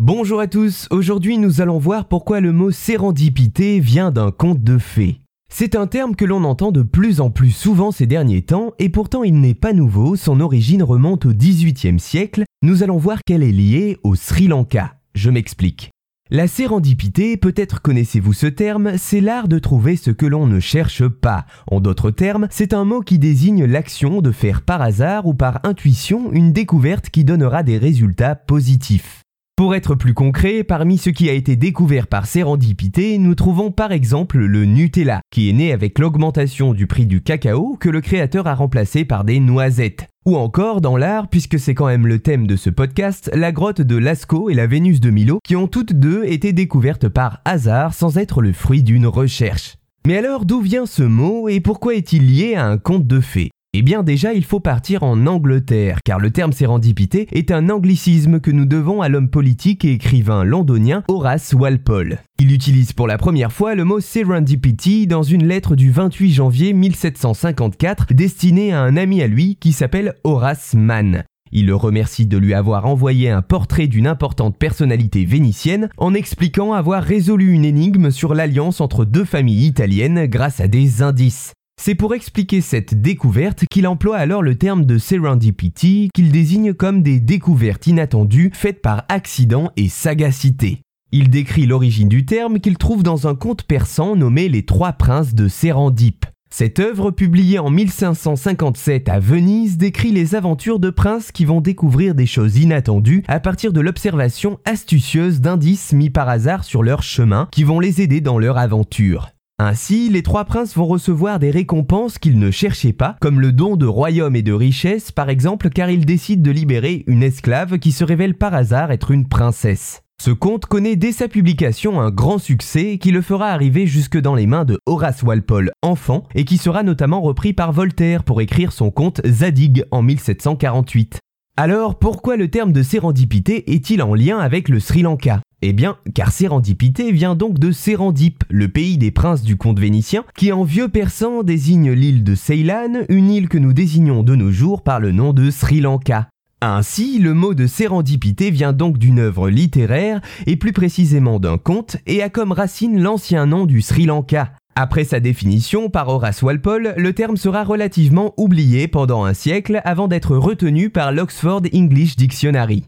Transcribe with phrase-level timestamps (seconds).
[0.00, 4.78] Bonjour à tous, aujourd'hui nous allons voir pourquoi le mot sérendipité vient d'un conte de
[4.78, 5.22] fées.
[5.52, 8.90] C'est un terme que l'on entend de plus en plus souvent ces derniers temps et
[8.90, 13.42] pourtant il n'est pas nouveau, son origine remonte au XVIIIe siècle, nous allons voir qu'elle
[13.42, 14.94] est liée au Sri Lanka.
[15.16, 15.90] Je m'explique.
[16.30, 21.08] La sérendipité, peut-être connaissez-vous ce terme, c'est l'art de trouver ce que l'on ne cherche
[21.08, 21.44] pas.
[21.66, 25.58] En d'autres termes, c'est un mot qui désigne l'action de faire par hasard ou par
[25.64, 29.24] intuition une découverte qui donnera des résultats positifs.
[29.58, 33.90] Pour être plus concret, parmi ce qui a été découvert par sérendipité, nous trouvons par
[33.90, 38.46] exemple le Nutella, qui est né avec l'augmentation du prix du cacao que le créateur
[38.46, 40.06] a remplacé par des noisettes.
[40.26, 43.80] Ou encore dans l'art, puisque c'est quand même le thème de ce podcast, la grotte
[43.80, 47.94] de Lascaux et la Vénus de Milo, qui ont toutes deux été découvertes par hasard
[47.94, 49.74] sans être le fruit d'une recherche.
[50.06, 53.50] Mais alors d'où vient ce mot et pourquoi est-il lié à un conte de fées?
[53.78, 58.40] Eh bien déjà, il faut partir en Angleterre, car le terme sérendipité est un anglicisme
[58.40, 62.18] que nous devons à l'homme politique et écrivain londonien Horace Walpole.
[62.40, 66.72] Il utilise pour la première fois le mot serendipity dans une lettre du 28 janvier
[66.72, 71.22] 1754 destinée à un ami à lui qui s'appelle Horace Mann.
[71.52, 76.72] Il le remercie de lui avoir envoyé un portrait d'une importante personnalité vénitienne en expliquant
[76.72, 81.52] avoir résolu une énigme sur l'alliance entre deux familles italiennes grâce à des indices.
[81.80, 87.02] C'est pour expliquer cette découverte qu'il emploie alors le terme de serendipity qu'il désigne comme
[87.02, 90.82] des découvertes inattendues faites par accident et sagacité.
[91.12, 95.34] Il décrit l'origine du terme qu'il trouve dans un conte persan nommé Les Trois Princes
[95.34, 96.26] de Sérendip.
[96.50, 102.14] Cette œuvre, publiée en 1557 à Venise, décrit les aventures de princes qui vont découvrir
[102.14, 107.48] des choses inattendues à partir de l'observation astucieuse d'indices mis par hasard sur leur chemin
[107.52, 109.28] qui vont les aider dans leur aventure.
[109.60, 113.74] Ainsi, les trois princes vont recevoir des récompenses qu'ils ne cherchaient pas, comme le don
[113.74, 117.90] de royaume et de richesses par exemple car ils décident de libérer une esclave qui
[117.90, 120.02] se révèle par hasard être une princesse.
[120.22, 124.36] Ce conte connaît dès sa publication un grand succès qui le fera arriver jusque dans
[124.36, 128.70] les mains de Horace Walpole enfant et qui sera notamment repris par Voltaire pour écrire
[128.70, 131.18] son conte Zadig en 1748.
[131.60, 135.40] Alors pourquoi le terme de sérendipité est-il en lien avec le Sri Lanka?
[135.60, 140.22] Eh bien, car Sérendipité vient donc de Sérendip, le pays des princes du conte vénitien,
[140.36, 144.52] qui en vieux persan désigne l'île de Ceylan, une île que nous désignons de nos
[144.52, 146.28] jours par le nom de Sri Lanka.
[146.60, 151.96] Ainsi, le mot de sérendipité vient donc d'une œuvre littéraire, et plus précisément d'un conte,
[152.06, 154.52] et a comme racine l'ancien nom du Sri Lanka.
[154.80, 160.06] Après sa définition par Horace Walpole, le terme sera relativement oublié pendant un siècle avant
[160.06, 162.84] d'être retenu par l'Oxford English Dictionary.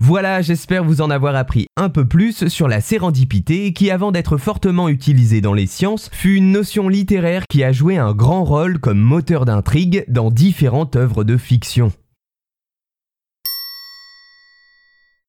[0.00, 4.38] Voilà, j'espère vous en avoir appris un peu plus sur la sérendipité qui avant d'être
[4.38, 8.78] fortement utilisée dans les sciences fut une notion littéraire qui a joué un grand rôle
[8.78, 11.92] comme moteur d'intrigue dans différentes œuvres de fiction.